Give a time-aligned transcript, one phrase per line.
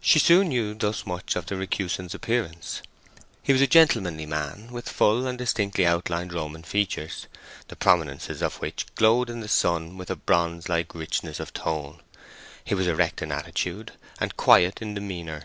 [0.00, 2.82] She soon knew thus much of the recusant's appearance.
[3.40, 7.28] He was a gentlemanly man, with full and distinctly outlined Roman features,
[7.68, 12.00] the prominences of which glowed in the sun with a bronze like richness of tone.
[12.64, 15.44] He was erect in attitude, and quiet in demeanour.